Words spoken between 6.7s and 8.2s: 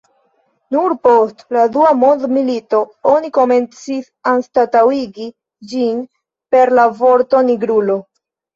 la vorto "nigrulo".